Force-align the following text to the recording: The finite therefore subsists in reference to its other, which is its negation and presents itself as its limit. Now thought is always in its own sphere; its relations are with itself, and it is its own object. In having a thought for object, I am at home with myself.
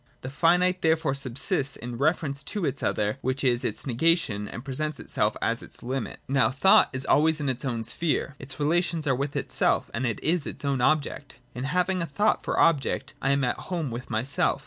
The 0.21 0.31
finite 0.31 0.81
therefore 0.81 1.13
subsists 1.13 1.75
in 1.75 1.99
reference 1.99 2.43
to 2.45 2.65
its 2.65 2.81
other, 2.81 3.19
which 3.21 3.43
is 3.43 3.63
its 3.63 3.85
negation 3.85 4.47
and 4.47 4.65
presents 4.65 4.99
itself 4.99 5.37
as 5.43 5.61
its 5.61 5.83
limit. 5.83 6.17
Now 6.27 6.49
thought 6.49 6.89
is 6.91 7.05
always 7.05 7.39
in 7.39 7.47
its 7.49 7.63
own 7.65 7.83
sphere; 7.83 8.33
its 8.39 8.59
relations 8.59 9.05
are 9.05 9.13
with 9.13 9.35
itself, 9.35 9.91
and 9.93 10.07
it 10.07 10.19
is 10.23 10.47
its 10.47 10.65
own 10.65 10.81
object. 10.81 11.37
In 11.53 11.65
having 11.65 12.01
a 12.01 12.07
thought 12.07 12.41
for 12.43 12.59
object, 12.59 13.13
I 13.21 13.29
am 13.29 13.43
at 13.43 13.57
home 13.69 13.91
with 13.91 14.09
myself. 14.09 14.59